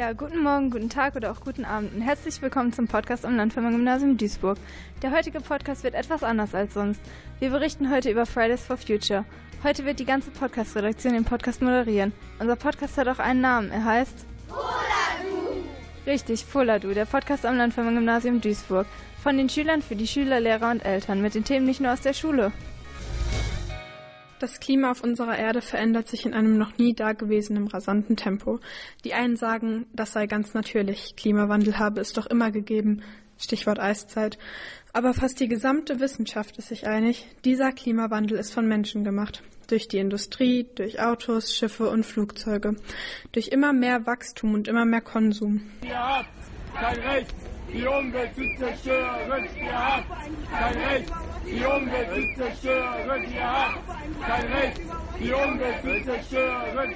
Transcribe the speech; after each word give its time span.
Ja, 0.00 0.14
guten 0.14 0.42
Morgen, 0.42 0.70
guten 0.70 0.88
Tag 0.88 1.14
oder 1.14 1.30
auch 1.30 1.40
guten 1.40 1.66
Abend 1.66 1.94
und 1.94 2.00
herzlich 2.00 2.40
willkommen 2.40 2.72
zum 2.72 2.88
Podcast 2.88 3.26
am 3.26 3.36
Landvermann-Gymnasium 3.36 4.16
Duisburg. 4.16 4.56
Der 5.02 5.10
heutige 5.10 5.42
Podcast 5.42 5.84
wird 5.84 5.92
etwas 5.92 6.22
anders 6.22 6.54
als 6.54 6.72
sonst. 6.72 7.02
Wir 7.38 7.50
berichten 7.50 7.90
heute 7.90 8.10
über 8.10 8.24
Fridays 8.24 8.64
for 8.64 8.78
Future. 8.78 9.26
Heute 9.62 9.84
wird 9.84 9.98
die 9.98 10.06
ganze 10.06 10.30
Podcast-Redaktion 10.30 11.12
den 11.12 11.26
Podcast 11.26 11.60
moderieren. 11.60 12.14
Unser 12.38 12.56
Podcast 12.56 12.96
hat 12.96 13.08
auch 13.08 13.18
einen 13.18 13.42
Namen. 13.42 13.70
Er 13.70 13.84
heißt 13.84 14.24
Foladu. 14.48 15.66
Richtig, 16.06 16.46
Foladu, 16.46 16.94
der 16.94 17.04
Podcast 17.04 17.44
am 17.44 17.58
Landvermann-Gymnasium 17.58 18.40
Duisburg. 18.40 18.86
Von 19.22 19.36
den 19.36 19.50
Schülern 19.50 19.82
für 19.82 19.96
die 19.96 20.06
Schüler, 20.06 20.40
Lehrer 20.40 20.70
und 20.70 20.82
Eltern 20.82 21.20
mit 21.20 21.34
den 21.34 21.44
Themen 21.44 21.66
nicht 21.66 21.82
nur 21.82 21.92
aus 21.92 22.00
der 22.00 22.14
Schule. 22.14 22.52
Das 24.40 24.58
Klima 24.58 24.90
auf 24.90 25.04
unserer 25.04 25.38
Erde 25.38 25.60
verändert 25.60 26.08
sich 26.08 26.24
in 26.24 26.32
einem 26.32 26.56
noch 26.56 26.78
nie 26.78 26.94
dagewesenen 26.94 27.68
rasanten 27.68 28.16
Tempo. 28.16 28.58
Die 29.04 29.12
einen 29.12 29.36
sagen, 29.36 29.84
das 29.92 30.14
sei 30.14 30.26
ganz 30.26 30.54
natürlich, 30.54 31.14
Klimawandel 31.14 31.78
habe 31.78 32.00
es 32.00 32.14
doch 32.14 32.24
immer 32.24 32.50
gegeben, 32.50 33.02
Stichwort 33.36 33.78
Eiszeit. 33.78 34.38
Aber 34.94 35.12
fast 35.12 35.40
die 35.40 35.48
gesamte 35.48 36.00
Wissenschaft 36.00 36.56
ist 36.56 36.68
sich 36.68 36.86
einig, 36.86 37.26
dieser 37.44 37.70
Klimawandel 37.72 38.38
ist 38.38 38.54
von 38.54 38.66
Menschen 38.66 39.04
gemacht. 39.04 39.42
Durch 39.68 39.88
die 39.88 39.98
Industrie, 39.98 40.66
durch 40.74 41.02
Autos, 41.02 41.54
Schiffe 41.54 41.90
und 41.90 42.06
Flugzeuge. 42.06 42.76
Durch 43.32 43.48
immer 43.48 43.74
mehr 43.74 44.06
Wachstum 44.06 44.54
und 44.54 44.68
immer 44.68 44.86
mehr 44.86 45.02
Konsum. 45.02 45.70
Ihr 45.86 45.98
habt 45.98 46.28
kein 46.74 46.98
Recht, 46.98 47.34
die 47.72 47.86
Umwelt 47.86 48.34
zu 48.34 48.42
zerstören. 48.58 49.48
Ihr 49.56 49.72
habt 49.72 50.08
kein 50.50 50.78
Recht, 50.78 51.12
die 51.46 51.64
Umwelt 51.64 52.34
zu 52.34 52.42
zerstören. 52.42 53.32
Ihr 53.32 53.52
habt 53.52 54.22
kein 54.22 54.52
Recht, 54.52 54.80
die 55.20 55.32
Umwelt 55.32 55.82
zu 55.82 56.04
zerstören. 56.04 56.94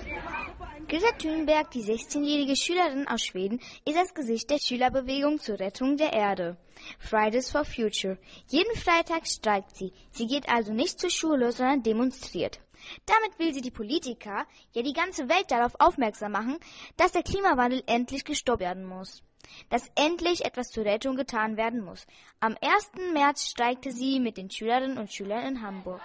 Greta 0.86 1.12
Thunberg, 1.18 1.70
die 1.70 1.82
16-jährige 1.82 2.56
Schülerin 2.56 3.08
aus 3.08 3.22
Schweden, 3.22 3.60
ist 3.86 3.96
das 3.96 4.12
Gesicht 4.12 4.50
der 4.50 4.58
Schülerbewegung 4.58 5.40
zur 5.40 5.58
Rettung 5.58 5.96
der 5.96 6.12
Erde. 6.12 6.58
Fridays 6.98 7.50
for 7.50 7.64
Future. 7.64 8.18
Jeden 8.48 8.76
Freitag 8.76 9.26
streikt 9.26 9.74
sie. 9.76 9.92
Sie 10.10 10.26
geht 10.26 10.48
also 10.48 10.72
nicht 10.72 11.00
zur 11.00 11.10
Schule, 11.10 11.52
sondern 11.52 11.82
demonstriert. 11.82 12.60
Damit 13.06 13.38
will 13.38 13.54
sie 13.54 13.62
die 13.62 13.70
Politiker, 13.70 14.46
ja 14.72 14.82
die 14.82 14.92
ganze 14.92 15.28
Welt 15.30 15.50
darauf 15.50 15.74
aufmerksam 15.78 16.32
machen, 16.32 16.58
dass 16.98 17.12
der 17.12 17.22
Klimawandel 17.22 17.82
endlich 17.86 18.24
gestoppt 18.24 18.60
werden 18.60 18.84
muss. 18.84 19.22
Dass 19.70 19.90
endlich 19.94 20.44
etwas 20.44 20.68
zur 20.68 20.84
Rettung 20.84 21.16
getan 21.16 21.56
werden 21.56 21.84
muss. 21.84 22.06
Am 22.40 22.56
1. 22.60 23.12
März 23.12 23.48
streikte 23.48 23.92
sie 23.92 24.20
mit 24.20 24.36
den 24.36 24.50
Schülerinnen 24.50 24.98
und 24.98 25.12
Schülern 25.12 25.46
in 25.46 25.62
Hamburg. 25.62 26.00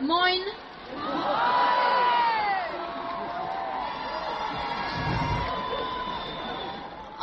Moin! 0.00 0.40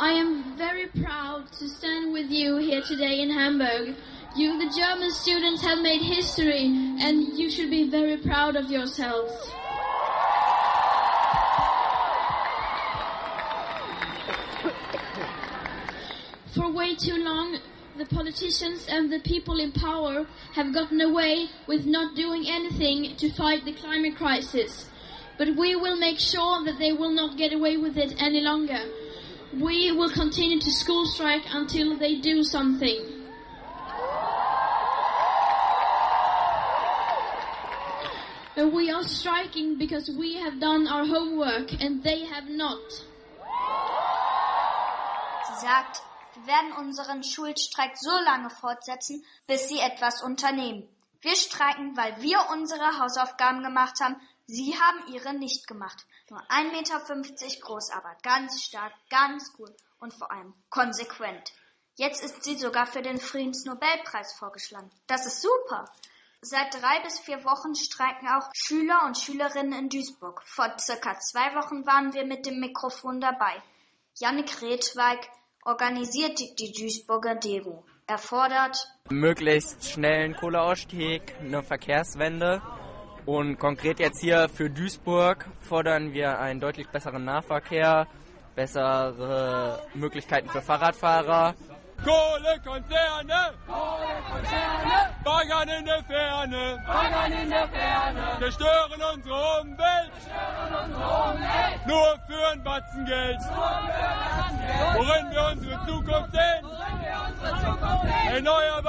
I 0.02 0.12
am 0.12 0.56
very 0.56 0.86
proud 0.86 1.52
to 1.58 1.68
stand 1.68 2.14
with 2.14 2.30
you 2.30 2.56
here 2.56 2.80
today 2.80 3.20
in 3.20 3.30
Hamburg. 3.30 3.94
You, 4.34 4.58
the 4.58 4.74
German 4.74 5.10
students, 5.10 5.62
have 5.62 5.82
made 5.82 6.00
history, 6.00 6.64
and 7.00 7.36
you 7.38 7.50
should 7.50 7.68
be 7.68 7.90
very 7.90 8.16
proud 8.16 8.56
of 8.56 8.70
yourselves. 8.70 9.34
For 16.54 16.70
way 16.70 16.96
too 16.96 17.16
long, 17.16 17.58
the 17.96 18.06
politicians 18.06 18.86
and 18.88 19.12
the 19.12 19.20
people 19.20 19.60
in 19.60 19.72
power 19.72 20.26
have 20.54 20.74
gotten 20.74 21.00
away 21.00 21.48
with 21.68 21.86
not 21.86 22.16
doing 22.16 22.44
anything 22.48 23.14
to 23.16 23.30
fight 23.30 23.64
the 23.64 23.72
climate 23.72 24.16
crisis. 24.16 24.88
But 25.38 25.56
we 25.56 25.76
will 25.76 25.96
make 25.96 26.18
sure 26.18 26.64
that 26.64 26.78
they 26.78 26.92
will 26.92 27.10
not 27.12 27.36
get 27.36 27.52
away 27.52 27.76
with 27.76 27.96
it 27.96 28.14
any 28.18 28.40
longer. 28.40 28.82
We 29.52 29.92
will 29.92 30.10
continue 30.10 30.58
to 30.60 30.70
school 30.72 31.06
strike 31.06 31.42
until 31.50 31.96
they 31.96 32.20
do 32.20 32.42
something. 32.42 33.20
And 38.56 38.72
we 38.72 38.90
are 38.90 39.04
striking 39.04 39.78
because 39.78 40.10
we 40.10 40.34
have 40.34 40.60
done 40.60 40.86
our 40.88 41.06
homework 41.06 41.72
and 41.80 42.02
they 42.02 42.26
have 42.26 42.48
not. 42.48 42.80
Wir 45.62 46.09
werden 46.46 46.72
unseren 46.72 47.22
Schulstreik 47.22 47.96
so 47.96 48.10
lange 48.24 48.50
fortsetzen, 48.50 49.24
bis 49.46 49.68
sie 49.68 49.78
etwas 49.78 50.22
unternehmen. 50.22 50.88
Wir 51.20 51.36
streiken, 51.36 51.96
weil 51.96 52.20
wir 52.22 52.38
unsere 52.50 52.98
Hausaufgaben 52.98 53.62
gemacht 53.62 54.00
haben. 54.00 54.16
Sie 54.46 54.74
haben 54.78 55.12
ihre 55.12 55.34
nicht 55.34 55.66
gemacht. 55.66 56.06
Nur 56.30 56.40
1,50 56.50 56.72
Meter 56.72 57.60
groß, 57.60 57.90
aber 57.90 58.16
ganz 58.22 58.62
stark, 58.62 58.92
ganz 59.10 59.52
cool 59.58 59.74
und 59.98 60.14
vor 60.14 60.32
allem 60.32 60.54
konsequent. 60.70 61.52
Jetzt 61.96 62.24
ist 62.24 62.42
sie 62.42 62.56
sogar 62.56 62.86
für 62.86 63.02
den 63.02 63.20
Friedensnobelpreis 63.20 64.32
vorgeschlagen. 64.32 64.90
Das 65.06 65.26
ist 65.26 65.42
super. 65.42 65.84
Seit 66.40 66.72
drei 66.72 67.00
bis 67.02 67.18
vier 67.18 67.44
Wochen 67.44 67.74
streiken 67.74 68.26
auch 68.28 68.48
Schüler 68.54 69.04
und 69.04 69.18
Schülerinnen 69.18 69.78
in 69.78 69.88
Duisburg. 69.90 70.42
Vor 70.46 70.74
circa 70.78 71.18
zwei 71.20 71.54
Wochen 71.54 71.86
waren 71.86 72.14
wir 72.14 72.24
mit 72.24 72.46
dem 72.46 72.60
Mikrofon 72.60 73.20
dabei. 73.20 73.62
Jannik 74.14 74.62
Redweig 74.62 75.28
organisiert 75.64 76.38
die, 76.58 76.72
Duisburger 76.72 77.34
Demo. 77.34 77.84
Er 78.06 78.18
fordert 78.18 78.76
möglichst 79.08 79.88
schnellen 79.88 80.34
Kohleausstieg, 80.34 81.34
eine 81.40 81.62
Verkehrswende. 81.62 82.62
Und 83.26 83.58
konkret 83.58 84.00
jetzt 84.00 84.20
hier 84.20 84.48
für 84.48 84.70
Duisburg 84.70 85.46
fordern 85.60 86.12
wir 86.12 86.38
einen 86.38 86.58
deutlich 86.58 86.88
besseren 86.88 87.24
Nahverkehr, 87.24 88.08
bessere 88.56 89.86
Möglichkeiten 89.94 90.48
für 90.48 90.62
Fahrradfahrer. 90.62 91.54
Kohlekonzerne! 92.02 93.52
Kohlekonzerne! 93.66 95.14
Baggern 95.22 95.68
in 95.68 95.84
der 95.84 96.02
Ferne! 96.04 96.82
Baggern 96.86 97.32
in 97.32 97.50
der 97.50 97.68
Ferne! 97.68 98.38
Zerstören 98.38 99.02
unsere 99.14 99.60
Umwelt! 99.60 100.10
Zerstören 100.14 100.74
unsere 100.84 101.30
Umwelt! 101.30 101.86
Nur 101.86 102.18
für 102.26 102.48
ein 102.48 102.64
Batzen 102.64 103.04
Geld! 103.04 103.38
Nur 103.40 103.52
für 103.52 103.60
ein 103.60 104.24
Batzen 104.30 104.58
Geld! 104.66 104.96
Worin 104.96 105.30
wir 105.30 105.44
unsere 105.52 105.69
Zukunft 105.86 106.32
sehen! 106.32 106.62
Worin 106.62 107.00
wir 107.00 107.16
unsere 107.28 107.50
Zukunft 107.60 108.02
sehen! 108.02 108.34
Erneuerbare 108.34 108.79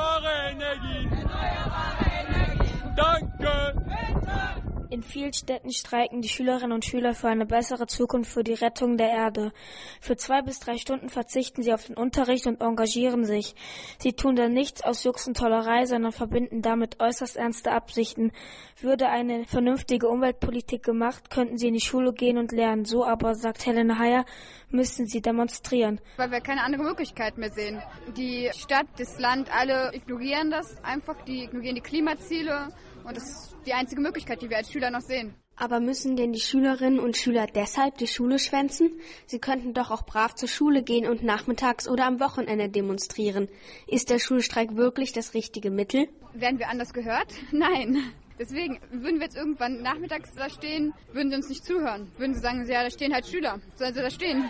In 4.91 5.03
vielen 5.03 5.31
Städten 5.31 5.71
streiken 5.71 6.21
die 6.21 6.27
Schülerinnen 6.27 6.73
und 6.73 6.83
Schüler 6.83 7.15
für 7.15 7.29
eine 7.29 7.45
bessere 7.45 7.87
Zukunft 7.87 8.29
für 8.29 8.43
die 8.43 8.55
Rettung 8.55 8.97
der 8.97 9.09
Erde. 9.09 9.53
Für 10.01 10.17
zwei 10.17 10.41
bis 10.41 10.59
drei 10.59 10.75
Stunden 10.75 11.07
verzichten 11.07 11.63
sie 11.63 11.73
auf 11.73 11.85
den 11.85 11.95
Unterricht 11.95 12.45
und 12.45 12.59
engagieren 12.59 13.23
sich. 13.23 13.55
Sie 13.99 14.11
tun 14.11 14.35
da 14.35 14.49
nichts 14.49 14.83
aus 14.83 15.05
Jux 15.05 15.25
und 15.27 15.37
Tollerei, 15.37 15.85
sondern 15.85 16.11
verbinden 16.11 16.61
damit 16.61 16.99
äußerst 16.99 17.37
ernste 17.37 17.71
Absichten. 17.71 18.33
Würde 18.81 19.07
eine 19.07 19.45
vernünftige 19.45 20.09
Umweltpolitik 20.09 20.83
gemacht, 20.83 21.29
könnten 21.29 21.57
sie 21.57 21.69
in 21.69 21.75
die 21.75 21.79
Schule 21.79 22.11
gehen 22.11 22.37
und 22.37 22.51
lernen. 22.51 22.83
So 22.83 23.05
aber, 23.05 23.33
sagt 23.35 23.65
Helena 23.65 23.97
Heyer, 23.97 24.25
müssen 24.71 25.07
sie 25.07 25.21
demonstrieren. 25.21 26.01
Weil 26.17 26.31
wir 26.31 26.41
keine 26.41 26.63
andere 26.63 26.83
Möglichkeit 26.83 27.37
mehr 27.37 27.51
sehen. 27.51 27.81
Die 28.17 28.49
Stadt, 28.53 28.87
das 28.97 29.17
Land, 29.19 29.49
alle 29.55 29.95
ignorieren 29.95 30.51
das 30.51 30.83
einfach. 30.83 31.15
Die 31.23 31.45
ignorieren 31.45 31.75
die 31.75 31.81
Klimaziele. 31.81 32.67
Und 33.03 33.17
das 33.17 33.23
ist 33.23 33.55
die 33.65 33.73
einzige 33.73 34.01
Möglichkeit, 34.01 34.41
die 34.41 34.49
wir 34.49 34.57
als 34.57 34.71
Schüler 34.71 34.91
noch 34.91 35.01
sehen. 35.01 35.33
Aber 35.55 35.79
müssen 35.79 36.15
denn 36.15 36.33
die 36.33 36.39
Schülerinnen 36.39 36.99
und 36.99 37.17
Schüler 37.17 37.45
deshalb 37.45 37.97
die 37.97 38.07
Schule 38.07 38.39
schwänzen? 38.39 38.99
Sie 39.27 39.39
könnten 39.39 39.73
doch 39.73 39.91
auch 39.91 40.03
brav 40.05 40.33
zur 40.33 40.49
Schule 40.49 40.81
gehen 40.81 41.07
und 41.07 41.23
nachmittags 41.23 41.87
oder 41.87 42.05
am 42.05 42.19
Wochenende 42.19 42.69
demonstrieren. 42.69 43.47
Ist 43.87 44.09
der 44.09 44.19
Schulstreik 44.19 44.75
wirklich 44.75 45.13
das 45.13 45.33
richtige 45.33 45.69
Mittel? 45.69 46.07
Werden 46.33 46.57
wir 46.57 46.69
anders 46.69 46.93
gehört? 46.93 47.27
Nein. 47.51 48.13
Deswegen 48.39 48.79
würden 48.89 49.19
wir 49.19 49.25
jetzt 49.25 49.37
irgendwann 49.37 49.83
nachmittags 49.83 50.33
da 50.35 50.49
stehen, 50.49 50.93
würden 51.13 51.29
sie 51.29 51.35
uns 51.35 51.49
nicht 51.49 51.63
zuhören. 51.63 52.11
Würden 52.17 52.33
sie 52.33 52.39
sagen, 52.39 52.67
ja, 52.67 52.81
da 52.81 52.89
stehen 52.89 53.13
halt 53.13 53.27
Schüler. 53.27 53.59
Sollen 53.75 53.93
sie 53.93 54.01
da 54.01 54.09
stehen? 54.09 54.49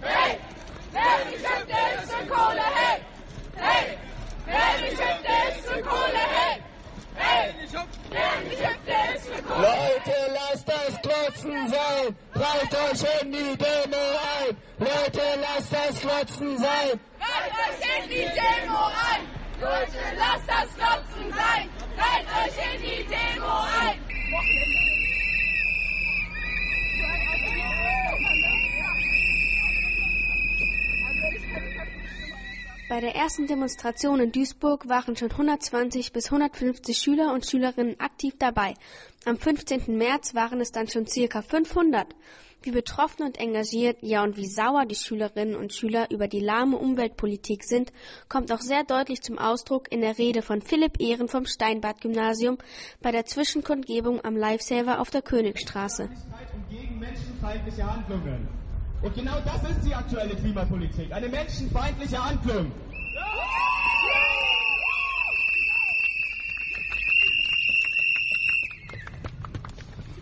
Hey! 0.00 0.38
Wer 0.92 1.32
Geschäfte 1.32 1.72
ist 2.00 2.12
für 2.12 2.26
Kohle? 2.28 2.62
Hey! 2.74 3.00
Hey! 3.56 3.98
Wer 4.46 4.88
Geschäfte 4.88 5.32
ist 5.50 5.68
für 5.68 5.82
Kohle? 5.82 6.22
Hey! 6.30 6.62
Hey! 7.16 7.54
Wer 8.10 8.50
Geschäfte 8.50 9.16
ist 9.16 9.26
für 9.26 9.42
Kohle? 9.42 9.62
Leute, 9.62 10.32
lasst 10.32 10.68
das 10.68 11.02
Klotzen 11.02 11.68
sein! 11.68 12.16
Reicht 12.34 12.74
euch 12.74 13.22
in 13.22 13.32
die 13.32 13.56
Demo 13.56 14.04
ein! 14.38 14.56
Leute, 14.78 15.22
lasst 15.40 15.72
das 15.72 16.00
Klotzen 16.00 16.58
sein! 16.58 17.00
Reicht 17.18 17.58
euch 17.66 18.04
in 18.04 18.08
die 18.08 18.24
Demo 18.24 18.84
ein! 18.86 19.38
Leute, 19.60 19.98
lasst 20.16 20.48
das 20.48 20.74
Klotzen 20.76 21.32
sein! 21.32 21.68
Reicht 21.98 22.28
euch 22.38 22.74
in 22.74 22.82
die 22.82 23.04
Demo 23.04 23.60
ein! 23.82 24.08
Bei 32.88 33.00
der 33.00 33.14
ersten 33.14 33.46
Demonstration 33.46 34.18
in 34.18 34.32
Duisburg 34.32 34.88
waren 34.88 35.14
schon 35.14 35.30
120 35.30 36.10
bis 36.14 36.32
150 36.32 36.96
Schüler 36.96 37.34
und 37.34 37.44
Schülerinnen 37.44 38.00
aktiv 38.00 38.32
dabei. 38.38 38.72
Am 39.26 39.36
15. 39.36 39.98
März 39.98 40.34
waren 40.34 40.62
es 40.62 40.72
dann 40.72 40.88
schon 40.88 41.06
circa 41.06 41.42
500. 41.42 42.06
Wie 42.62 42.70
betroffen 42.70 43.24
und 43.24 43.38
engagiert, 43.38 43.98
ja 44.00 44.24
und 44.24 44.38
wie 44.38 44.46
sauer 44.46 44.86
die 44.86 44.94
Schülerinnen 44.94 45.54
und 45.54 45.74
Schüler 45.74 46.10
über 46.10 46.28
die 46.28 46.40
lahme 46.40 46.78
Umweltpolitik 46.78 47.62
sind, 47.62 47.92
kommt 48.30 48.50
auch 48.52 48.62
sehr 48.62 48.84
deutlich 48.84 49.20
zum 49.20 49.38
Ausdruck 49.38 49.92
in 49.92 50.00
der 50.00 50.16
Rede 50.16 50.40
von 50.40 50.62
Philipp 50.62 50.98
Ehren 50.98 51.28
vom 51.28 51.44
Steinbad-Gymnasium 51.44 52.56
bei 53.02 53.12
der 53.12 53.26
Zwischenkundgebung 53.26 54.24
am 54.24 54.34
Lifesaver 54.34 54.98
auf 55.00 55.10
der 55.10 55.20
Königstraße. 55.20 56.08
Und 59.00 59.14
genau 59.14 59.38
das 59.44 59.70
ist 59.70 59.84
die 59.84 59.94
aktuelle 59.94 60.34
Klimapolitik, 60.34 61.12
eine 61.12 61.28
menschenfeindliche 61.28 62.24
Handlung. 62.24 62.72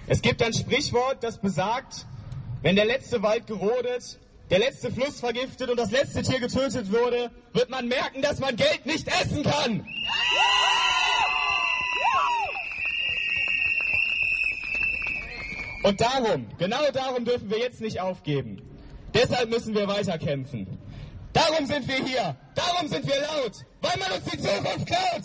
Es 0.08 0.23
gibt 0.23 0.43
ein 0.43 0.52
Sprichwort, 0.52 1.25
das 1.25 1.38
besagt, 1.38 2.06
wenn 2.62 2.76
der 2.76 2.84
letzte 2.84 3.23
Wald 3.23 3.46
gerodet, 3.46 4.20
der 4.50 4.61
letzte 4.61 4.93
Fluss 4.93 5.20
vergiftet 5.20 5.70
und 5.70 5.78
das 5.78 5.90
letzte 5.90 6.23
Tier 6.23 6.38
getötet 6.38 6.93
wurde, 6.93 7.31
wird 7.55 7.70
man 7.70 7.88
merken, 7.88 8.23
dass 8.23 8.38
man 8.38 8.55
Geld 8.56 8.87
nicht 8.87 9.08
essen 9.08 9.43
kann. 9.43 9.84
Und 15.87 16.00
darum, 16.00 16.49
genau 16.59 16.91
darum 16.93 17.25
dürfen 17.25 17.49
wir 17.49 17.61
jetzt 17.61 17.81
nicht 17.81 18.00
aufgeben. 18.00 18.61
Deshalb 19.15 19.49
müssen 19.50 19.73
wir 19.73 19.87
weiterkämpfen. 19.87 20.67
Darum 21.33 21.65
sind 21.65 21.87
wir 21.87 22.05
hier. 22.05 22.35
Darum 22.56 22.88
sind 22.88 23.06
wir 23.06 23.15
laut. 23.21 23.53
Weil 23.83 23.97
man 24.00 24.11
uns 24.11 24.25
die 24.25 24.37
Zukunft 24.37 24.85
klaut. 24.85 25.23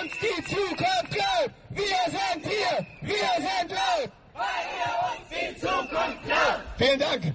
Uns 0.00 0.12
die 0.22 0.44
Zukunft 0.44 1.10
klaut. 1.10 1.50
Wir 1.70 2.02
sind 2.06 2.46
hier. 2.46 2.86
Wir 3.00 3.16
sind 3.36 3.70
laut. 3.72 4.12
Weil 4.32 4.66
ihr 4.78 4.94
uns 5.10 5.28
die 5.28 5.60
Zukunft 5.60 6.22
klaut. 6.24 6.60
Vielen 6.78 6.98
Dank. 7.00 7.34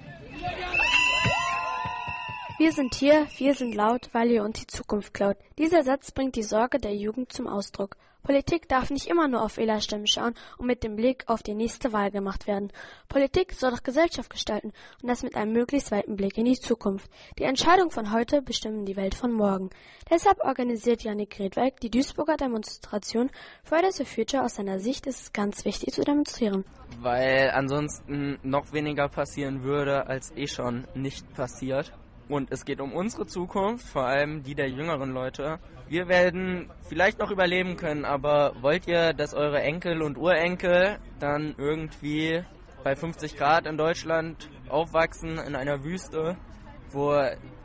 Wir 2.58 2.72
sind 2.72 2.94
hier, 2.94 3.26
wir 3.36 3.54
sind 3.54 3.74
laut, 3.74 4.08
weil 4.12 4.30
ihr 4.30 4.42
uns 4.42 4.60
die 4.60 4.66
Zukunft 4.66 5.12
klaut. 5.12 5.36
Dieser 5.58 5.84
Satz 5.84 6.10
bringt 6.10 6.36
die 6.36 6.42
Sorge 6.42 6.78
der 6.78 6.94
Jugend 6.94 7.30
zum 7.30 7.46
Ausdruck. 7.46 7.98
Politik 8.26 8.68
darf 8.68 8.90
nicht 8.90 9.06
immer 9.06 9.28
nur 9.28 9.40
auf 9.40 9.56
Wählerstimmen 9.56 10.08
schauen 10.08 10.34
und 10.58 10.66
mit 10.66 10.82
dem 10.82 10.96
Blick 10.96 11.22
auf 11.28 11.44
die 11.44 11.54
nächste 11.54 11.92
Wahl 11.92 12.10
gemacht 12.10 12.48
werden. 12.48 12.72
Politik 13.08 13.52
soll 13.52 13.70
doch 13.70 13.84
Gesellschaft 13.84 14.30
gestalten 14.30 14.72
und 15.00 15.08
das 15.08 15.22
mit 15.22 15.36
einem 15.36 15.52
möglichst 15.52 15.92
weiten 15.92 16.16
Blick 16.16 16.36
in 16.36 16.46
die 16.46 16.58
Zukunft. 16.58 17.08
Die 17.38 17.44
Entscheidungen 17.44 17.92
von 17.92 18.12
heute 18.12 18.42
bestimmen 18.42 18.84
die 18.84 18.96
Welt 18.96 19.14
von 19.14 19.30
morgen. 19.30 19.70
Deshalb 20.10 20.44
organisiert 20.44 21.04
Janik 21.04 21.38
Redweg 21.38 21.78
die 21.78 21.88
Duisburger 21.88 22.36
Demonstration 22.36 23.30
Fridays 23.62 23.98
for 23.98 24.06
Future. 24.06 24.42
Aus 24.42 24.56
seiner 24.56 24.80
Sicht 24.80 25.06
ist 25.06 25.20
es 25.20 25.32
ganz 25.32 25.64
wichtig 25.64 25.94
zu 25.94 26.02
demonstrieren. 26.02 26.64
Weil 26.98 27.52
ansonsten 27.52 28.40
noch 28.42 28.72
weniger 28.72 29.08
passieren 29.08 29.62
würde, 29.62 30.08
als 30.08 30.32
eh 30.36 30.48
schon 30.48 30.88
nicht 30.96 31.32
passiert. 31.32 31.92
Und 32.28 32.50
es 32.50 32.64
geht 32.64 32.80
um 32.80 32.92
unsere 32.92 33.26
Zukunft, 33.26 33.86
vor 33.86 34.04
allem 34.04 34.42
die 34.42 34.54
der 34.54 34.68
jüngeren 34.68 35.12
Leute. 35.12 35.60
Wir 35.88 36.08
werden 36.08 36.70
vielleicht 36.88 37.20
noch 37.20 37.30
überleben 37.30 37.76
können, 37.76 38.04
aber 38.04 38.54
wollt 38.60 38.88
ihr, 38.88 39.12
dass 39.12 39.32
eure 39.32 39.60
Enkel 39.60 40.02
und 40.02 40.18
Urenkel 40.18 40.98
dann 41.20 41.54
irgendwie 41.56 42.42
bei 42.82 42.96
50 42.96 43.36
Grad 43.36 43.66
in 43.66 43.76
Deutschland 43.76 44.50
aufwachsen, 44.68 45.38
in 45.38 45.54
einer 45.54 45.84
Wüste, 45.84 46.36
wo 46.90 47.14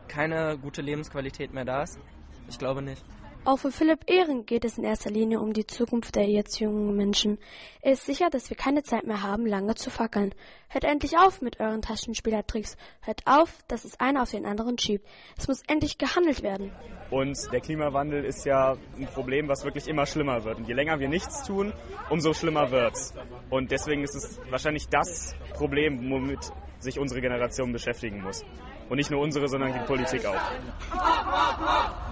keine 0.08 0.58
gute 0.60 0.81
Lebensqualität 0.81 1.54
mehr 1.54 1.66
da 1.66 1.84
ist? 1.84 2.00
Ich 2.48 2.60
glaube 2.60 2.84
nicht. 2.84 3.04
Auch 3.44 3.58
für 3.58 3.72
Philipp 3.72 4.08
Ehren 4.08 4.46
geht 4.46 4.66
es 4.66 4.78
in 4.78 4.84
erster 4.84 5.10
Linie 5.10 5.40
um 5.40 5.52
die 5.54 5.66
Zukunft 5.66 6.16
der 6.16 6.30
jetzt 6.30 6.60
jungen 6.60 6.96
Menschen. 6.96 7.40
Er 7.82 7.94
ist 7.94 8.06
sicher, 8.06 8.30
dass 8.30 8.52
wir 8.52 8.56
keine 8.56 8.84
Zeit 8.84 9.08
mehr 9.08 9.24
haben, 9.24 9.48
lange 9.48 9.74
zu 9.74 9.90
fackeln. 9.90 10.36
Hört 10.70 10.84
endlich 10.84 11.18
auf 11.18 11.42
mit 11.42 11.60
euren 11.60 11.82
Taschenspielertricks. 11.82 12.78
Hört 13.02 13.22
auf, 13.26 13.58
dass 13.68 13.84
es 13.84 14.00
einer 14.00 14.22
auf 14.22 14.30
den 14.30 14.46
anderen 14.46 14.78
schiebt. 14.78 15.08
Es 15.40 15.48
muss 15.48 15.64
endlich 15.68 15.98
gehandelt 15.98 16.44
werden. 16.44 16.72
Und 17.10 17.36
der 17.52 17.62
Klimawandel 17.62 18.26
ist 18.26 18.46
ja 18.46 18.78
ein 18.96 19.08
Problem, 19.08 19.48
was 19.48 19.66
wirklich 19.66 19.88
immer 19.88 20.06
schlimmer 20.06 20.44
wird. 20.44 20.60
Und 20.60 20.68
je 20.68 20.76
länger 20.76 21.00
wir 21.00 21.10
nichts 21.10 21.42
tun, 21.44 21.74
umso 22.12 22.34
schlimmer 22.34 22.70
wird's. 22.70 23.12
Und 23.50 23.72
deswegen 23.72 24.04
ist 24.04 24.14
es 24.14 24.40
wahrscheinlich 24.52 24.88
das 24.88 25.34
Problem, 25.56 26.12
womit 26.12 26.52
sich 26.78 27.00
unsere 27.00 27.22
Generation 27.22 27.72
beschäftigen 27.72 28.22
muss. 28.22 28.44
Und 28.88 28.98
nicht 28.98 29.10
nur 29.10 29.22
unsere, 29.22 29.48
sondern 29.48 29.74
die 29.74 29.80
Politik 29.80 30.26
auch. 30.26 32.11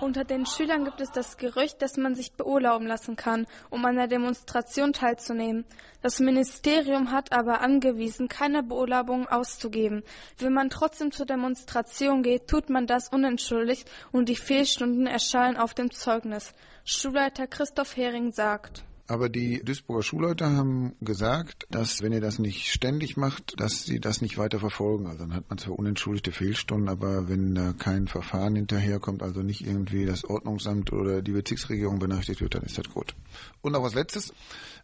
Unter 0.00 0.24
den 0.24 0.46
Schülern 0.46 0.84
gibt 0.84 1.00
es 1.00 1.10
das 1.10 1.36
Gerücht, 1.36 1.82
dass 1.82 1.96
man 1.96 2.14
sich 2.14 2.32
beurlauben 2.32 2.86
lassen 2.86 3.16
kann, 3.16 3.46
um 3.70 3.84
an 3.84 3.96
der 3.96 4.06
Demonstration 4.06 4.92
teilzunehmen. 4.92 5.64
Das 6.00 6.20
Ministerium 6.20 7.10
hat 7.10 7.32
aber 7.32 7.60
angewiesen, 7.60 8.28
keine 8.28 8.62
Beurlaubung 8.62 9.26
auszugeben. 9.26 10.04
Wenn 10.38 10.52
man 10.52 10.70
trotzdem 10.70 11.10
zur 11.10 11.26
Demonstration 11.26 12.22
geht, 12.22 12.46
tut 12.48 12.70
man 12.70 12.86
das 12.86 13.08
unentschuldigt 13.08 13.90
und 14.12 14.28
die 14.28 14.36
Fehlstunden 14.36 15.06
erscheinen 15.06 15.56
auf 15.56 15.74
dem 15.74 15.90
Zeugnis. 15.90 16.54
Schulleiter 16.84 17.46
Christoph 17.46 17.96
Hering 17.96 18.30
sagt. 18.32 18.84
Aber 19.08 19.28
die 19.28 19.62
Duisburger 19.62 20.02
Schulleute 20.02 20.46
haben 20.46 20.96
gesagt, 21.00 21.66
dass 21.70 22.02
wenn 22.02 22.12
ihr 22.12 22.20
das 22.20 22.40
nicht 22.40 22.72
ständig 22.72 23.16
macht, 23.16 23.54
dass 23.60 23.84
sie 23.84 24.00
das 24.00 24.20
nicht 24.20 24.36
weiter 24.36 24.58
verfolgen. 24.58 25.06
Also 25.06 25.20
dann 25.20 25.34
hat 25.34 25.48
man 25.48 25.58
zwar 25.58 25.78
unentschuldigte 25.78 26.32
Fehlstunden, 26.32 26.88
aber 26.88 27.28
wenn 27.28 27.54
da 27.54 27.72
kein 27.72 28.08
Verfahren 28.08 28.56
hinterherkommt, 28.56 29.22
also 29.22 29.42
nicht 29.42 29.64
irgendwie 29.64 30.06
das 30.06 30.24
Ordnungsamt 30.24 30.92
oder 30.92 31.22
die 31.22 31.32
Bezirksregierung 31.32 32.00
benachrichtigt 32.00 32.40
wird, 32.40 32.56
dann 32.56 32.62
ist 32.62 32.78
das 32.78 32.88
gut. 32.88 33.14
Und 33.60 33.72
noch 33.72 33.82
was 33.82 33.94
Letztes, 33.94 34.34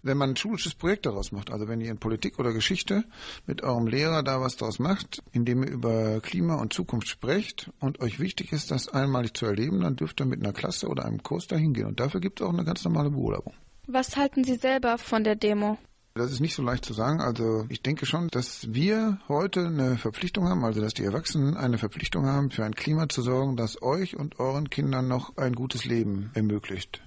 wenn 0.02 0.16
man 0.16 0.30
ein 0.30 0.36
schulisches 0.36 0.74
Projekt 0.74 1.06
daraus 1.06 1.32
macht, 1.32 1.50
also 1.50 1.66
wenn 1.66 1.80
ihr 1.80 1.90
in 1.90 1.98
Politik 1.98 2.38
oder 2.38 2.52
Geschichte 2.52 3.04
mit 3.46 3.62
eurem 3.62 3.88
Lehrer 3.88 4.22
da 4.22 4.40
was 4.40 4.56
daraus 4.56 4.78
macht, 4.78 5.22
indem 5.32 5.64
ihr 5.64 5.70
über 5.70 6.20
Klima 6.20 6.56
und 6.56 6.72
Zukunft 6.72 7.08
sprecht 7.08 7.72
und 7.80 8.00
euch 8.00 8.20
wichtig 8.20 8.52
ist, 8.52 8.70
das 8.70 8.88
einmalig 8.88 9.34
zu 9.34 9.46
erleben, 9.46 9.80
dann 9.80 9.96
dürft 9.96 10.20
ihr 10.20 10.26
mit 10.26 10.40
einer 10.40 10.52
Klasse 10.52 10.88
oder 10.88 11.04
einem 11.04 11.24
Kurs 11.24 11.48
da 11.48 11.56
hingehen. 11.56 11.86
Und 11.86 11.98
dafür 11.98 12.20
gibt 12.20 12.40
es 12.40 12.46
auch 12.46 12.52
eine 12.52 12.64
ganz 12.64 12.84
normale 12.84 13.10
Beurlaubung. 13.10 13.54
Was 13.88 14.16
halten 14.16 14.44
Sie 14.44 14.54
selber 14.54 14.96
von 14.96 15.24
der 15.24 15.34
Demo? 15.34 15.76
Das 16.14 16.30
ist 16.30 16.40
nicht 16.40 16.54
so 16.54 16.62
leicht 16.62 16.84
zu 16.84 16.92
sagen. 16.92 17.20
Also 17.20 17.66
ich 17.68 17.82
denke 17.82 18.06
schon, 18.06 18.28
dass 18.28 18.72
wir 18.72 19.18
heute 19.28 19.66
eine 19.66 19.96
Verpflichtung 19.98 20.46
haben, 20.46 20.64
also 20.64 20.80
dass 20.80 20.94
die 20.94 21.04
Erwachsenen 21.04 21.56
eine 21.56 21.78
Verpflichtung 21.78 22.26
haben, 22.26 22.50
für 22.50 22.64
ein 22.64 22.76
Klima 22.76 23.08
zu 23.08 23.22
sorgen, 23.22 23.56
das 23.56 23.82
euch 23.82 24.16
und 24.16 24.38
euren 24.38 24.70
Kindern 24.70 25.08
noch 25.08 25.36
ein 25.36 25.54
gutes 25.54 25.84
Leben 25.84 26.30
ermöglicht. 26.34 27.02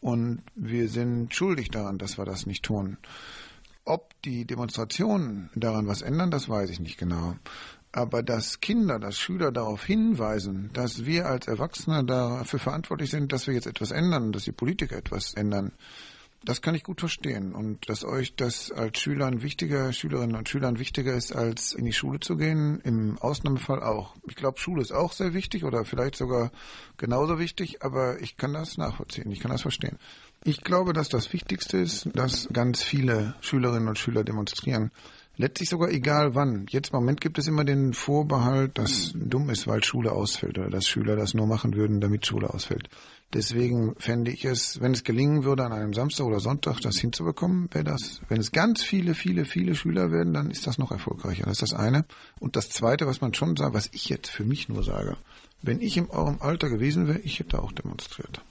Und 0.00 0.42
wir 0.56 0.88
sind 0.88 1.34
schuldig 1.34 1.68
daran, 1.68 1.98
dass 1.98 2.18
wir 2.18 2.24
das 2.24 2.46
nicht 2.46 2.64
tun. 2.64 2.96
Ob 3.84 4.20
die 4.22 4.46
Demonstrationen 4.46 5.50
daran 5.54 5.86
was 5.86 6.02
ändern, 6.02 6.32
das 6.32 6.48
weiß 6.48 6.70
ich 6.70 6.80
nicht 6.80 6.98
genau. 6.98 7.36
Aber 7.92 8.22
dass 8.22 8.60
Kinder, 8.60 8.98
dass 8.98 9.18
Schüler 9.18 9.50
darauf 9.50 9.84
hinweisen, 9.84 10.70
dass 10.72 11.06
wir 11.06 11.26
als 11.26 11.48
Erwachsene 11.48 12.04
dafür 12.04 12.60
verantwortlich 12.60 13.10
sind, 13.10 13.32
dass 13.32 13.46
wir 13.46 13.54
jetzt 13.54 13.66
etwas 13.66 13.90
ändern, 13.90 14.30
dass 14.32 14.44
die 14.44 14.52
Politiker 14.52 14.96
etwas 14.96 15.34
ändern, 15.34 15.72
das 16.44 16.62
kann 16.62 16.74
ich 16.74 16.84
gut 16.84 17.00
verstehen. 17.00 17.54
Und 17.54 17.88
dass 17.88 18.04
euch 18.04 18.34
das 18.34 18.72
als 18.72 18.98
Schülern 18.98 19.42
wichtiger, 19.42 19.92
Schülerinnen 19.92 20.36
und 20.36 20.48
Schülern 20.48 20.78
wichtiger 20.78 21.14
ist, 21.14 21.34
als 21.34 21.72
in 21.72 21.84
die 21.84 21.92
Schule 21.92 22.20
zu 22.20 22.36
gehen, 22.36 22.80
im 22.80 23.18
Ausnahmefall 23.18 23.82
auch. 23.82 24.14
Ich 24.26 24.36
glaube, 24.36 24.58
Schule 24.58 24.80
ist 24.80 24.92
auch 24.92 25.12
sehr 25.12 25.34
wichtig 25.34 25.64
oder 25.64 25.84
vielleicht 25.84 26.16
sogar 26.16 26.50
genauso 26.96 27.38
wichtig, 27.38 27.82
aber 27.82 28.20
ich 28.20 28.36
kann 28.36 28.54
das 28.54 28.78
nachvollziehen, 28.78 29.30
ich 29.30 29.40
kann 29.40 29.50
das 29.50 29.62
verstehen. 29.62 29.98
Ich 30.44 30.62
glaube, 30.62 30.94
dass 30.94 31.10
das 31.10 31.30
Wichtigste 31.34 31.76
ist, 31.76 32.08
dass 32.14 32.48
ganz 32.50 32.82
viele 32.82 33.34
Schülerinnen 33.40 33.88
und 33.88 33.98
Schüler 33.98 34.24
demonstrieren 34.24 34.90
letztlich 35.40 35.70
sogar 35.70 35.90
egal 35.90 36.34
wann. 36.34 36.66
Jetzt 36.68 36.92
im 36.92 36.98
Moment 37.00 37.20
gibt 37.20 37.38
es 37.38 37.46
immer 37.46 37.64
den 37.64 37.94
Vorbehalt, 37.94 38.78
dass 38.78 39.12
dumm 39.14 39.48
ist, 39.50 39.66
weil 39.66 39.82
Schule 39.82 40.12
ausfällt 40.12 40.58
oder 40.58 40.70
dass 40.70 40.86
Schüler 40.86 41.16
das 41.16 41.34
nur 41.34 41.46
machen 41.46 41.74
würden, 41.74 42.00
damit 42.00 42.26
Schule 42.26 42.52
ausfällt. 42.52 42.88
Deswegen 43.32 43.94
fände 43.96 44.32
ich 44.32 44.44
es, 44.44 44.80
wenn 44.80 44.92
es 44.92 45.04
gelingen 45.04 45.44
würde, 45.44 45.64
an 45.64 45.72
einem 45.72 45.94
Samstag 45.94 46.26
oder 46.26 46.40
Sonntag 46.40 46.80
das 46.80 46.98
hinzubekommen, 46.98 47.68
wäre 47.72 47.84
das, 47.84 48.20
wenn 48.28 48.40
es 48.40 48.52
ganz 48.52 48.82
viele, 48.82 49.14
viele, 49.14 49.44
viele 49.44 49.74
Schüler 49.74 50.10
werden, 50.10 50.34
dann 50.34 50.50
ist 50.50 50.66
das 50.66 50.78
noch 50.78 50.90
erfolgreicher. 50.90 51.44
Das 51.44 51.62
ist 51.62 51.72
das 51.72 51.74
eine. 51.74 52.04
Und 52.40 52.56
das 52.56 52.70
zweite, 52.70 53.06
was 53.06 53.20
man 53.20 53.32
schon 53.32 53.56
sagt, 53.56 53.74
was 53.74 53.88
ich 53.92 54.08
jetzt 54.08 54.30
für 54.30 54.44
mich 54.44 54.68
nur 54.68 54.82
sage, 54.82 55.16
wenn 55.62 55.80
ich 55.80 55.96
in 55.96 56.10
eurem 56.10 56.38
Alter 56.40 56.68
gewesen 56.68 57.06
wäre, 57.06 57.20
ich 57.20 57.38
hätte 57.38 57.62
auch 57.62 57.72
demonstriert. 57.72 58.42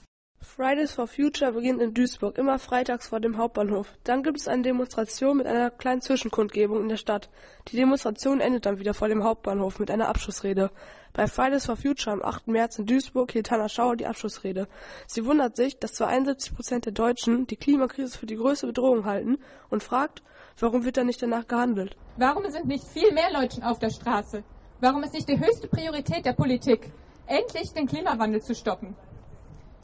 Fridays 0.60 0.92
for 0.92 1.06
Future 1.06 1.52
beginnt 1.52 1.80
in 1.80 1.94
Duisburg, 1.94 2.36
immer 2.36 2.58
freitags 2.58 3.08
vor 3.08 3.18
dem 3.18 3.38
Hauptbahnhof. 3.38 3.94
Dann 4.04 4.22
gibt 4.22 4.36
es 4.36 4.46
eine 4.46 4.60
Demonstration 4.60 5.38
mit 5.38 5.46
einer 5.46 5.70
kleinen 5.70 6.02
Zwischenkundgebung 6.02 6.82
in 6.82 6.90
der 6.90 6.98
Stadt. 6.98 7.30
Die 7.68 7.76
Demonstration 7.76 8.40
endet 8.40 8.66
dann 8.66 8.78
wieder 8.78 8.92
vor 8.92 9.08
dem 9.08 9.24
Hauptbahnhof 9.24 9.78
mit 9.78 9.90
einer 9.90 10.08
Abschlussrede. 10.08 10.70
Bei 11.14 11.26
Fridays 11.26 11.64
for 11.64 11.76
Future 11.76 12.12
am 12.12 12.22
8. 12.22 12.48
März 12.48 12.78
in 12.78 12.84
Duisburg 12.84 13.32
hielt 13.32 13.50
Hannah 13.50 13.70
Schauer 13.70 13.96
die 13.96 14.04
Abschlussrede. 14.04 14.68
Sie 15.06 15.24
wundert 15.24 15.56
sich, 15.56 15.78
dass 15.78 15.94
zwar 15.94 16.08
71 16.08 16.54
Prozent 16.54 16.84
der 16.84 16.92
Deutschen 16.92 17.46
die 17.46 17.56
Klimakrise 17.56 18.18
für 18.18 18.26
die 18.26 18.36
größte 18.36 18.66
Bedrohung 18.66 19.06
halten 19.06 19.38
und 19.70 19.82
fragt, 19.82 20.22
warum 20.58 20.84
wird 20.84 20.98
da 20.98 21.04
nicht 21.04 21.22
danach 21.22 21.48
gehandelt? 21.48 21.96
Warum 22.18 22.44
sind 22.50 22.66
nicht 22.66 22.84
viel 22.86 23.12
mehr 23.12 23.32
Leute 23.32 23.66
auf 23.66 23.78
der 23.78 23.88
Straße? 23.88 24.44
Warum 24.80 25.04
ist 25.04 25.14
nicht 25.14 25.26
die 25.26 25.40
höchste 25.40 25.68
Priorität 25.68 26.26
der 26.26 26.34
Politik, 26.34 26.92
endlich 27.26 27.72
den 27.72 27.86
Klimawandel 27.86 28.42
zu 28.42 28.54
stoppen? 28.54 28.94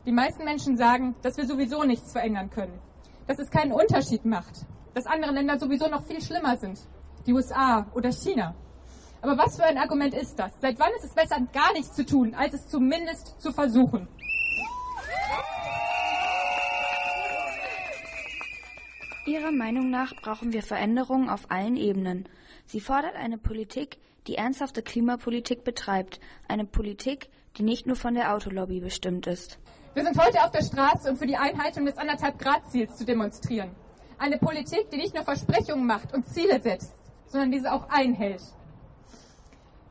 Die 0.06 0.12
meisten 0.12 0.44
Menschen 0.44 0.76
sagen, 0.76 1.16
dass 1.22 1.36
wir 1.36 1.46
sowieso 1.46 1.82
nichts 1.82 2.12
verändern 2.12 2.48
können, 2.48 2.78
dass 3.26 3.40
es 3.40 3.50
keinen 3.50 3.72
Unterschied 3.72 4.24
macht, 4.24 4.64
dass 4.94 5.04
andere 5.04 5.32
Länder 5.32 5.58
sowieso 5.58 5.88
noch 5.88 6.04
viel 6.04 6.22
schlimmer 6.22 6.56
sind, 6.56 6.78
die 7.26 7.32
USA 7.32 7.88
oder 7.92 8.12
China. 8.12 8.54
Aber 9.20 9.36
was 9.36 9.56
für 9.56 9.64
ein 9.64 9.78
Argument 9.78 10.14
ist 10.14 10.38
das? 10.38 10.52
Seit 10.60 10.78
wann 10.78 10.92
ist 10.96 11.06
es 11.06 11.12
besser, 11.12 11.40
gar 11.52 11.72
nichts 11.72 11.92
zu 11.92 12.06
tun, 12.06 12.36
als 12.36 12.54
es 12.54 12.68
zumindest 12.68 13.40
zu 13.40 13.50
versuchen? 13.50 14.06
Ihrer 19.26 19.50
Meinung 19.50 19.90
nach 19.90 20.14
brauchen 20.22 20.52
wir 20.52 20.62
Veränderungen 20.62 21.28
auf 21.28 21.50
allen 21.50 21.76
Ebenen. 21.76 22.28
Sie 22.66 22.78
fordert 22.78 23.16
eine 23.16 23.38
Politik, 23.38 23.98
die 24.28 24.36
ernsthafte 24.36 24.82
Klimapolitik 24.82 25.64
betreibt, 25.64 26.20
eine 26.46 26.64
Politik, 26.64 27.28
die 27.56 27.64
nicht 27.64 27.88
nur 27.88 27.96
von 27.96 28.14
der 28.14 28.32
Autolobby 28.32 28.78
bestimmt 28.78 29.26
ist. 29.26 29.58
Wir 29.96 30.04
sind 30.04 30.22
heute 30.22 30.44
auf 30.44 30.50
der 30.50 30.62
Straße, 30.62 31.08
um 31.08 31.16
für 31.16 31.24
die 31.24 31.38
Einhaltung 31.38 31.86
des 31.86 31.96
anderthalb 31.96 32.38
Grad 32.38 32.70
Ziels 32.70 32.96
zu 32.96 33.06
demonstrieren. 33.06 33.70
Eine 34.18 34.36
Politik, 34.36 34.90
die 34.90 34.98
nicht 34.98 35.14
nur 35.14 35.24
Versprechungen 35.24 35.86
macht 35.86 36.12
und 36.12 36.28
Ziele 36.28 36.60
setzt, 36.60 36.92
sondern 37.28 37.50
diese 37.50 37.72
auch 37.72 37.88
einhält. 37.88 38.42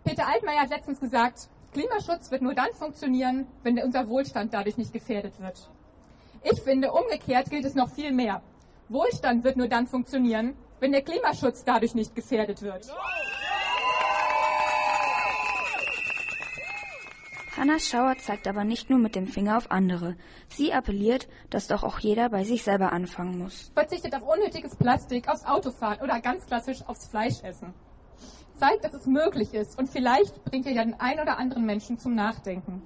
Peter 0.03 0.27
Altmaier 0.27 0.59
hat 0.59 0.69
letztens 0.69 0.99
gesagt, 0.99 1.49
Klimaschutz 1.73 2.29
wird 2.29 2.43
nur 2.43 2.53
dann 2.53 2.71
funktionieren, 2.73 3.47
wenn 3.63 3.79
unser 3.79 4.07
Wohlstand 4.07 4.53
dadurch 4.53 4.77
nicht 4.77 4.93
gefährdet 4.93 5.41
wird. 5.41 5.71
Ich 6.43 6.61
finde, 6.61 6.91
umgekehrt 6.91 7.49
gilt 7.49 7.65
es 7.65 7.73
noch 7.73 7.89
viel 7.89 8.11
mehr. 8.11 8.43
Wohlstand 8.89 9.43
wird 9.43 9.57
nur 9.57 9.69
dann 9.69 9.87
funktionieren, 9.87 10.55
wenn 10.79 10.91
der 10.91 11.01
Klimaschutz 11.01 11.63
dadurch 11.63 11.95
nicht 11.95 12.13
gefährdet 12.13 12.61
wird. 12.61 12.85
Hannah 17.57 17.79
Schauer 17.79 18.17
zeigt 18.17 18.49
aber 18.49 18.65
nicht 18.65 18.89
nur 18.89 18.99
mit 18.99 19.15
dem 19.15 19.27
Finger 19.27 19.55
auf 19.55 19.71
andere. 19.71 20.17
Sie 20.49 20.73
appelliert, 20.73 21.29
dass 21.49 21.67
doch 21.67 21.83
auch 21.83 21.99
jeder 21.99 22.27
bei 22.27 22.43
sich 22.43 22.63
selber 22.63 22.91
anfangen 22.91 23.37
muss. 23.37 23.71
Verzichtet 23.73 24.13
auf 24.13 24.23
unnötiges 24.23 24.75
Plastik, 24.75 25.29
aufs 25.29 25.45
Autofahren 25.45 26.01
oder 26.01 26.19
ganz 26.19 26.45
klassisch 26.45 26.85
aufs 26.85 27.07
Fleischessen. 27.07 27.73
Zeigt, 28.57 28.83
dass 28.83 28.93
es 28.93 29.05
möglich 29.05 29.53
ist 29.53 29.79
und 29.79 29.89
vielleicht 29.89 30.43
bringt 30.43 30.65
ihr 30.65 30.73
ja 30.73 30.83
den 30.83 30.99
ein 30.99 31.17
oder 31.21 31.37
anderen 31.37 31.65
Menschen 31.65 31.97
zum 31.97 32.13
Nachdenken. 32.13 32.85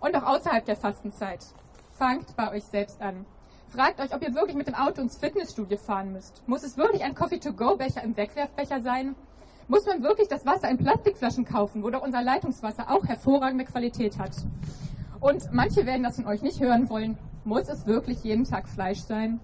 Und 0.00 0.14
auch 0.16 0.34
außerhalb 0.34 0.66
der 0.66 0.76
Fastenzeit. 0.76 1.46
Fangt 1.92 2.36
bei 2.36 2.50
euch 2.50 2.64
selbst 2.64 3.00
an. 3.00 3.24
Fragt 3.68 4.00
euch, 4.00 4.14
ob 4.14 4.22
ihr 4.22 4.34
wirklich 4.34 4.56
mit 4.56 4.66
dem 4.66 4.74
Auto 4.74 5.00
ins 5.00 5.16
Fitnessstudio 5.16 5.78
fahren 5.78 6.12
müsst. 6.12 6.46
Muss 6.46 6.62
es 6.62 6.76
wirklich 6.76 7.04
ein 7.04 7.14
Coffee-to-go-Becher 7.14 8.02
im 8.02 8.16
Wegwerfbecher 8.18 8.82
sein? 8.82 9.14
Muss 9.70 9.84
man 9.84 10.02
wirklich 10.02 10.28
das 10.28 10.46
Wasser 10.46 10.70
in 10.70 10.78
Plastikflaschen 10.78 11.44
kaufen, 11.44 11.82
wo 11.82 11.90
doch 11.90 12.02
unser 12.02 12.22
Leitungswasser 12.22 12.90
auch 12.90 13.04
hervorragende 13.04 13.66
Qualität 13.66 14.18
hat? 14.18 14.32
Und 15.20 15.52
manche 15.52 15.84
werden 15.84 16.04
das 16.04 16.16
von 16.16 16.26
euch 16.26 16.40
nicht 16.40 16.58
hören 16.58 16.88
wollen. 16.88 17.18
Muss 17.44 17.68
es 17.68 17.86
wirklich 17.86 18.24
jeden 18.24 18.44
Tag 18.44 18.66
Fleisch 18.66 19.00
sein? 19.00 19.40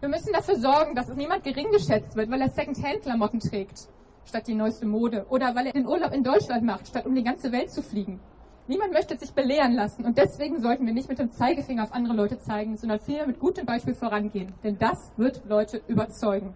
Wir 0.00 0.08
müssen 0.08 0.32
dafür 0.32 0.56
sorgen, 0.56 0.94
dass 0.94 1.10
es 1.10 1.16
niemand 1.16 1.44
gering 1.44 1.70
geschätzt 1.70 2.16
wird, 2.16 2.30
weil 2.30 2.40
er 2.40 2.48
Second-Hand-Klamotten 2.48 3.40
trägt, 3.40 3.88
statt 4.24 4.46
die 4.46 4.54
neueste 4.54 4.86
Mode. 4.86 5.26
Oder 5.28 5.54
weil 5.54 5.66
er 5.66 5.74
den 5.74 5.86
Urlaub 5.86 6.14
in 6.14 6.24
Deutschland 6.24 6.62
macht, 6.64 6.88
statt 6.88 7.04
um 7.04 7.14
die 7.14 7.22
ganze 7.22 7.52
Welt 7.52 7.70
zu 7.70 7.82
fliegen. 7.82 8.20
Niemand 8.68 8.94
möchte 8.94 9.18
sich 9.18 9.32
belehren 9.32 9.74
lassen 9.74 10.06
und 10.06 10.16
deswegen 10.16 10.62
sollten 10.62 10.86
wir 10.86 10.94
nicht 10.94 11.10
mit 11.10 11.18
dem 11.18 11.30
Zeigefinger 11.30 11.82
auf 11.82 11.92
andere 11.92 12.14
Leute 12.14 12.38
zeigen, 12.38 12.78
sondern 12.78 13.00
vielmehr 13.00 13.26
mit 13.26 13.38
gutem 13.38 13.66
Beispiel 13.66 13.94
vorangehen. 13.94 14.54
Denn 14.64 14.78
das 14.78 15.12
wird 15.18 15.42
Leute 15.44 15.82
überzeugen. 15.88 16.54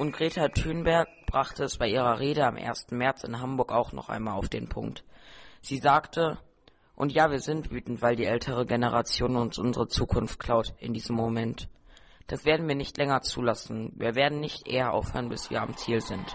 Und 0.00 0.12
Greta 0.12 0.48
Thunberg 0.48 1.10
brachte 1.26 1.64
es 1.64 1.76
bei 1.76 1.86
ihrer 1.86 2.20
Rede 2.20 2.46
am 2.46 2.56
1. 2.56 2.86
März 2.90 3.22
in 3.22 3.38
Hamburg 3.38 3.70
auch 3.70 3.92
noch 3.92 4.08
einmal 4.08 4.32
auf 4.32 4.48
den 4.48 4.66
Punkt. 4.66 5.04
Sie 5.60 5.76
sagte, 5.76 6.38
und 6.96 7.12
ja, 7.12 7.30
wir 7.30 7.40
sind 7.40 7.70
wütend, 7.70 8.00
weil 8.00 8.16
die 8.16 8.24
ältere 8.24 8.64
Generation 8.64 9.36
uns 9.36 9.58
unsere 9.58 9.88
Zukunft 9.88 10.38
klaut 10.38 10.72
in 10.78 10.94
diesem 10.94 11.16
Moment. 11.16 11.68
Das 12.28 12.46
werden 12.46 12.66
wir 12.66 12.76
nicht 12.76 12.96
länger 12.96 13.20
zulassen. 13.20 13.92
Wir 13.94 14.14
werden 14.14 14.40
nicht 14.40 14.66
eher 14.66 14.94
aufhören, 14.94 15.28
bis 15.28 15.50
wir 15.50 15.60
am 15.60 15.76
Ziel 15.76 16.00
sind. 16.00 16.34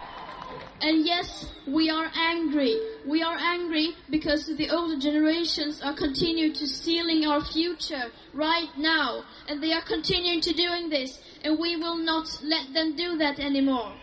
And 0.81 1.05
yes, 1.05 1.51
we 1.65 1.89
are 1.89 2.11
angry. 2.15 2.79
We 3.07 3.23
are 3.23 3.37
angry 3.37 3.95
because 4.09 4.45
the 4.45 4.69
older 4.69 4.99
generations 4.99 5.81
are 5.81 5.95
continuing 5.95 6.53
to 6.53 6.67
stealing 6.67 7.25
our 7.25 7.43
future 7.43 8.11
right 8.33 8.69
now. 8.77 9.23
And 9.47 9.63
they 9.63 9.73
are 9.73 9.81
continuing 9.81 10.41
to 10.41 10.53
doing 10.53 10.89
this. 10.89 11.19
And 11.43 11.57
we 11.57 11.75
will 11.75 11.97
not 11.97 12.27
let 12.43 12.73
them 12.73 12.95
do 12.95 13.17
that 13.17 13.39
anymore. 13.39 13.93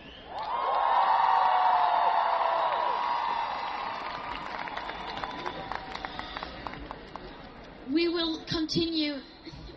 We 7.91 8.09
will 8.09 8.39
continue 8.45 9.19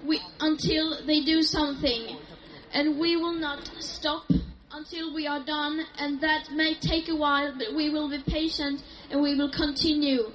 we, 0.04 0.20
until 0.40 1.04
they 1.06 1.20
do 1.22 1.42
something. 1.42 2.16
And 2.72 2.98
we 2.98 3.16
will 3.16 3.34
not 3.34 3.70
stop 3.78 4.24
until 4.76 5.14
we 5.14 5.26
are 5.26 5.42
done, 5.42 5.80
and 5.98 6.20
that 6.20 6.50
may 6.52 6.74
take 6.74 7.08
a 7.08 7.16
while, 7.16 7.54
but 7.56 7.74
we 7.74 7.88
will 7.88 8.10
be 8.10 8.22
patient 8.26 8.82
and 9.10 9.22
we 9.22 9.34
will 9.34 9.50
continue. 9.50 10.30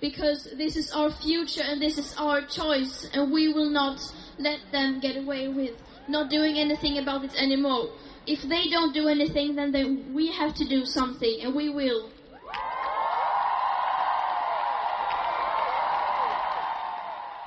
Because 0.00 0.48
this 0.56 0.76
is 0.76 0.92
our 0.92 1.10
future 1.10 1.62
and 1.62 1.82
this 1.82 1.98
is 1.98 2.14
our 2.16 2.46
choice, 2.46 3.08
and 3.12 3.32
we 3.32 3.52
will 3.52 3.70
not 3.70 4.00
let 4.38 4.60
them 4.70 5.00
get 5.00 5.16
away 5.16 5.48
with 5.48 5.74
not 6.08 6.30
doing 6.30 6.56
anything 6.56 6.98
about 6.98 7.24
it 7.24 7.34
anymore. 7.34 7.88
If 8.26 8.42
they 8.42 8.68
don't 8.68 8.94
do 8.94 9.08
anything, 9.08 9.56
then 9.56 9.72
they, 9.72 9.84
we 9.84 10.30
have 10.30 10.54
to 10.54 10.64
do 10.64 10.84
something, 10.84 11.40
and 11.42 11.54
we 11.54 11.68
will. 11.68 12.10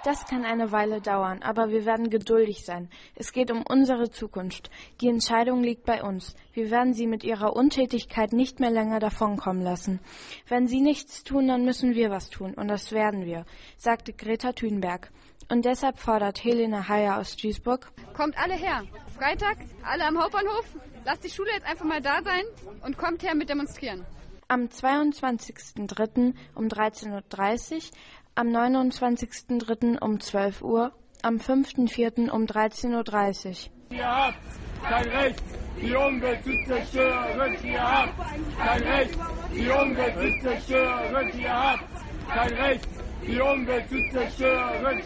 Das 0.04 0.26
kann 0.26 0.46
eine 0.46 0.72
Weile 0.72 1.02
dauern, 1.02 1.42
aber 1.42 1.70
wir 1.70 1.86
werden 1.86 2.10
geduldig 2.10 2.64
sein. 2.64 2.90
Es 3.16 3.32
geht 3.32 3.52
um 3.52 3.64
unsere 3.68 4.10
Zukunft. 4.10 4.70
Die 5.02 5.10
Entscheidung 5.10 5.64
liegt 5.64 5.86
bei 5.86 6.04
uns. 6.04 6.36
Wir 6.54 6.70
werden 6.72 6.94
sie 6.94 7.08
mit 7.08 7.24
ihrer 7.24 7.56
Untätigkeit 7.56 8.32
nicht 8.32 8.60
mehr 8.60 8.72
länger 8.72 9.00
davonkommen 9.00 9.64
lassen. 9.64 10.00
Wenn 10.48 10.68
sie 10.68 10.82
nichts 10.82 11.24
tun, 11.24 11.48
dann 11.48 11.66
müssen 11.66 11.96
wir 11.96 12.12
was 12.12 12.30
tun, 12.30 12.54
und 12.54 12.68
das 12.68 12.92
werden 12.92 13.26
wir, 13.26 13.46
sagte 13.78 14.14
Greta 14.14 14.54
Thunberg. 14.54 15.12
Und 15.50 15.66
deshalb 15.66 15.98
fordert 15.98 16.44
Helene 16.44 16.88
Heyer 16.88 17.18
aus 17.18 17.36
Duisburg. 17.36 17.92
Kommt 18.14 18.38
alle 18.38 18.56
her. 18.56 18.84
Freitag, 19.18 19.58
alle 19.84 20.06
am 20.06 20.22
Hauptbahnhof. 20.22 20.66
Lasst 21.06 21.24
die 21.24 21.30
Schule 21.30 21.50
jetzt 21.54 21.66
einfach 21.66 21.86
mal 21.86 22.02
da 22.02 22.22
sein 22.22 22.44
und 22.84 22.98
kommt 22.98 23.24
her 23.24 23.34
mit 23.34 23.50
demonstrieren. 23.50 24.06
Am 24.50 24.66
22.03. 24.66 26.34
um 26.56 26.68
13.30 26.68 27.76
Uhr 27.76 27.82
am 28.38 28.50
29.03. 28.50 30.00
um 30.00 30.20
12 30.20 30.62
Uhr, 30.62 30.92
am 31.24 31.38
5.04. 31.38 32.30
um 32.30 32.46
13.30 32.46 32.92
Uhr. 32.92 33.98
Ihr 33.98 34.06
habt 34.06 34.38
kein 34.84 35.10
Recht, 35.10 35.44
die 35.82 35.96
Umwelt 35.96 36.44
zu 36.44 36.52
zerstören. 36.68 37.58
Ihr 37.64 37.82
habt 37.82 38.14
kein 38.60 38.84
Recht, 38.84 39.18
die 39.56 39.70
Umwelt 39.70 40.20
zu 40.20 40.42
zerstören. 40.42 41.40
Ihr 41.40 41.54
habt 41.54 41.84
kein 42.30 42.54
Recht, 42.54 42.88
die 43.26 43.40
Umwelt 43.40 43.90
zu 43.90 43.98
zerstören. 44.12 45.02